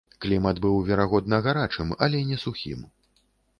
Клімат 0.23 0.61
быў, 0.63 0.77
верагодна, 0.87 1.39
гарачым, 1.49 1.93
але 2.07 2.25
не 2.33 2.41
сухім. 2.47 2.79